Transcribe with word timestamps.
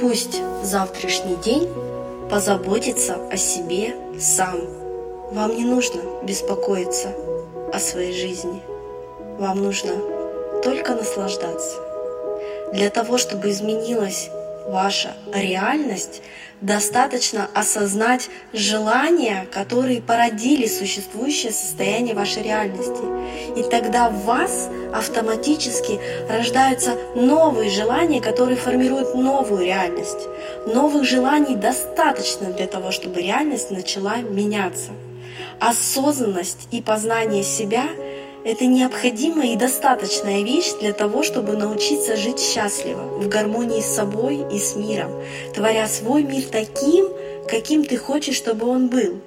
Пусть 0.00 0.40
завтрашний 0.62 1.36
день 1.36 1.68
позаботится 2.30 3.16
о 3.30 3.36
себе 3.36 3.94
сам. 4.18 4.60
Вам 5.32 5.56
не 5.56 5.64
нужно 5.64 6.00
беспокоиться 6.22 7.08
о 7.72 7.78
своей 7.78 8.12
жизни. 8.12 8.62
Вам 9.38 9.62
нужно 9.62 9.92
только 10.62 10.94
наслаждаться. 10.94 11.76
Для 12.72 12.90
того, 12.90 13.18
чтобы 13.18 13.50
изменилась 13.50 14.30
ваша 14.68 15.14
реальность, 15.32 16.22
достаточно 16.60 17.48
осознать 17.54 18.28
желания, 18.52 19.46
которые 19.52 20.02
породили 20.02 20.66
существующее 20.66 21.52
состояние 21.52 22.14
вашей 22.14 22.42
реальности. 22.42 23.02
И 23.58 23.62
тогда 23.70 24.10
в 24.10 24.24
вас 24.24 24.68
автоматически 24.92 26.00
рождаются 26.28 26.96
новые 27.14 27.70
желания, 27.70 28.20
которые 28.20 28.56
формируют 28.56 29.14
новую 29.14 29.64
реальность. 29.64 30.28
Новых 30.66 31.04
желаний 31.04 31.54
достаточно 31.54 32.52
для 32.52 32.66
того, 32.66 32.90
чтобы 32.90 33.22
реальность 33.22 33.70
начала 33.70 34.16
меняться. 34.16 34.90
Осознанность 35.60 36.68
и 36.70 36.82
познание 36.82 37.42
себя— 37.42 37.84
это 38.48 38.64
необходимая 38.64 39.48
и 39.48 39.56
достаточная 39.56 40.42
вещь 40.42 40.72
для 40.80 40.94
того, 40.94 41.22
чтобы 41.22 41.54
научиться 41.58 42.16
жить 42.16 42.40
счастливо, 42.40 43.02
в 43.02 43.28
гармонии 43.28 43.82
с 43.82 43.94
собой 43.94 44.42
и 44.50 44.58
с 44.58 44.74
миром, 44.74 45.12
творя 45.54 45.86
свой 45.86 46.22
мир 46.22 46.44
таким, 46.50 47.08
каким 47.46 47.84
ты 47.84 47.98
хочешь, 47.98 48.36
чтобы 48.36 48.66
он 48.66 48.88
был. 48.88 49.20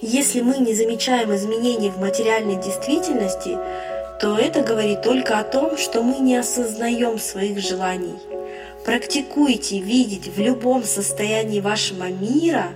Если 0.00 0.40
мы 0.40 0.58
не 0.58 0.72
замечаем 0.72 1.34
изменений 1.34 1.90
в 1.90 1.98
материальной 1.98 2.62
действительности, 2.62 3.58
то 4.20 4.38
это 4.38 4.62
говорит 4.62 5.02
только 5.02 5.40
о 5.40 5.44
том, 5.44 5.76
что 5.76 6.04
мы 6.04 6.18
не 6.20 6.36
осознаем 6.36 7.18
своих 7.18 7.58
желаний. 7.58 8.14
Практикуйте 8.84 9.80
видеть 9.80 10.28
в 10.28 10.40
любом 10.40 10.84
состоянии 10.84 11.58
вашего 11.58 12.04
мира 12.04 12.66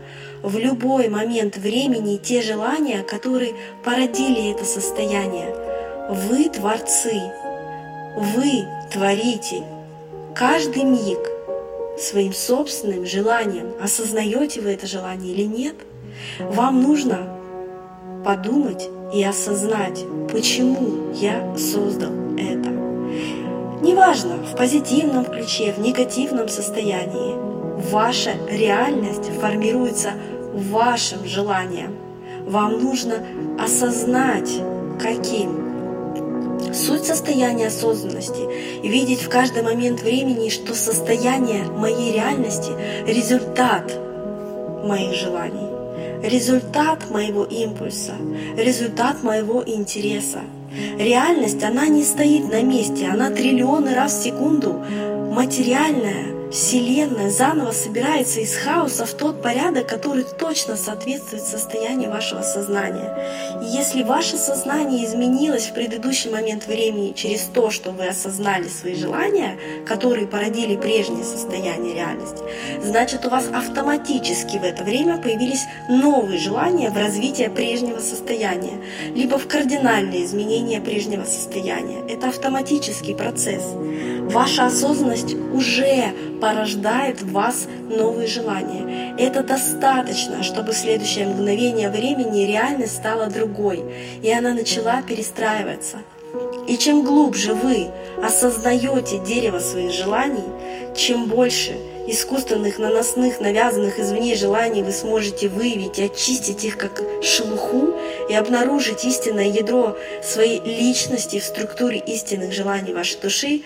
в 0.43 0.59
любой 0.59 1.09
момент 1.09 1.57
времени 1.57 2.17
те 2.17 2.43
желания, 2.43 3.03
которые 3.03 3.55
породили 3.85 4.51
это 4.51 4.65
состояние. 4.65 5.55
Вы 6.11 6.49
творцы, 6.49 7.33
вы 8.17 8.65
творите 8.93 9.63
каждый 10.35 10.85
миг 10.85 11.19
своим 11.99 12.33
собственным 12.33 13.07
желанием. 13.07 13.73
Осознаете 13.81 14.61
вы 14.61 14.71
это 14.71 14.87
желание 14.87 15.33
или 15.33 15.45
нет? 15.45 15.77
Вам 16.41 16.83
нужно 16.83 17.39
подумать 18.25 18.89
и 19.15 19.23
осознать, 19.23 20.05
почему 20.31 21.13
я 21.15 21.57
создал 21.57 22.13
это. 22.39 22.71
Неважно, 23.83 24.37
в 24.37 24.57
позитивном 24.57 25.25
ключе, 25.25 25.73
в 25.73 25.81
негативном 25.81 26.49
состоянии, 26.49 27.35
ваша 27.91 28.33
реальность 28.49 29.31
формируется 29.41 30.13
вашим 30.53 31.25
желанием. 31.27 31.97
Вам 32.47 32.83
нужно 32.83 33.25
осознать, 33.59 34.51
каким. 35.01 35.63
Суть 36.73 37.05
состояния 37.05 37.67
осознанности 37.67 38.87
видеть 38.87 39.23
в 39.23 39.29
каждый 39.29 39.63
момент 39.63 40.03
времени, 40.03 40.49
что 40.49 40.75
состояние 40.75 41.65
моей 41.65 42.13
реальности— 42.13 42.71
результат 43.07 43.93
моих 44.85 45.15
желаний, 45.15 45.69
результат 46.23 47.11
моего 47.11 47.45
импульса, 47.45 48.13
результат 48.57 49.23
моего 49.23 49.63
интереса. 49.67 50.41
Реальность, 50.99 51.63
она 51.63 51.87
не 51.89 52.03
стоит 52.03 52.51
на 52.51 52.63
месте, 52.63 53.07
она 53.07 53.31
триллионы 53.31 53.95
раз 53.95 54.15
в 54.15 54.23
секунду 54.23 54.83
материальная, 55.33 56.42
Вселенная 56.53 57.31
заново 57.31 57.73
собирается 57.73 58.41
из 58.41 58.55
хаоса 58.55 59.07
в 59.07 59.15
тот 59.15 59.41
порядок, 59.41 59.87
который 59.87 60.25
точно 60.25 60.77
соответствует 60.77 61.45
состоянию 61.45 62.11
вашего 62.11 62.43
сознания. 62.43 63.17
И 63.63 63.75
если 63.75 64.03
ваше 64.03 64.37
сознание 64.37 65.07
изменилось 65.07 65.69
в 65.69 65.73
предыдущий 65.73 66.31
момент 66.31 66.67
времени 66.67 67.15
через 67.17 67.45
то, 67.45 67.71
что 67.71 67.91
вы 67.93 68.07
осознали 68.07 68.69
свои 68.69 68.95
желания, 68.95 69.59
которые 69.87 70.27
породили 70.27 70.77
прежнее 70.77 71.25
состояние 71.25 71.95
реальности, 71.95 72.43
значит 72.85 73.25
у 73.25 73.31
вас 73.31 73.47
автоматически 73.51 74.59
в 74.59 74.65
это 74.65 74.85
время 74.85 75.17
появились 75.17 75.65
новые 75.89 76.39
желания 76.39 76.91
в 76.91 76.99
развитии 76.99 77.49
прежнего 77.49 77.99
состояния, 77.99 78.79
либо 79.15 79.39
в 79.39 79.49
кардинальные 79.49 80.27
изменения 80.27 80.83
прежнего 80.83 81.25
состояния. 81.25 82.03
Это 82.11 82.29
автоматический 82.29 83.15
процесс. 83.15 83.63
Ваша 84.33 84.67
осознанность 84.67 85.35
уже 85.35 86.13
порождает 86.43 87.23
в 87.23 87.31
вас 87.31 87.69
новые 87.89 88.27
желания. 88.27 89.15
Это 89.17 89.45
достаточно, 89.45 90.43
чтобы 90.43 90.73
следующее 90.73 91.29
мгновение 91.29 91.89
времени 91.89 92.45
реальность 92.45 92.97
стала 92.97 93.29
другой, 93.29 93.85
и 94.23 94.33
она 94.33 94.53
начала 94.53 95.03
перестраиваться. 95.03 95.99
И 96.67 96.77
чем 96.77 97.05
глубже 97.05 97.55
вы 97.55 97.91
осознаете 98.21 99.21
дерево 99.21 99.61
своих 99.61 99.93
желаний, 99.93 100.43
чем 100.97 101.27
больше 101.27 101.77
искусственных, 102.09 102.81
наносных, 102.81 103.41
навязанных 103.41 104.01
извне 104.01 104.35
желаний 104.35 104.83
вы 104.83 104.91
сможете 104.91 105.49
выявить 105.49 106.01
и 106.01 106.07
очистить 106.07 106.65
их 106.65 106.77
как 106.77 107.05
шелуху 107.23 107.95
и 108.29 108.35
обнаружить 108.35 109.05
истинное 109.05 109.47
ядро 109.47 109.97
своей 110.25 110.61
личности 110.61 111.39
в 111.39 111.45
структуре 111.45 112.03
истинных 112.05 112.53
желаний 112.53 112.93
вашей 112.93 113.21
души, 113.21 113.63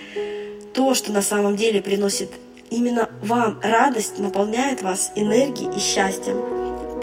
то, 0.74 0.92
что 0.92 1.10
на 1.10 1.22
самом 1.22 1.56
деле 1.56 1.80
приносит 1.80 2.28
Именно 2.70 3.08
вам 3.22 3.60
радость 3.62 4.18
наполняет 4.18 4.82
вас 4.82 5.12
энергией 5.14 5.74
и 5.74 5.78
счастьем. 5.78 6.36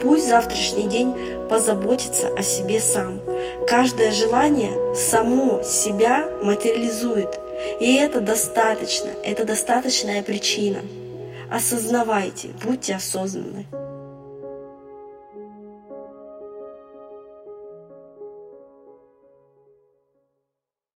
Пусть 0.02 0.28
завтрашний 0.28 0.88
день 0.88 1.14
позаботится 1.50 2.28
о 2.36 2.42
себе 2.44 2.80
сам. 2.80 3.22
Каждое 3.68 4.12
желание 4.12 4.96
само 4.96 5.64
себя 5.64 6.28
материализует. 6.42 7.40
И 7.80 7.96
это 7.96 8.20
достаточно, 8.20 9.10
это 9.24 9.46
достаточная 9.46 10.22
причина. 10.22 10.80
Осознавайте, 11.50 12.50
будьте 12.66 12.96
осознанны. 12.96 13.66